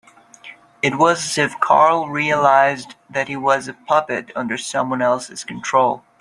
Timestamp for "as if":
1.25-1.59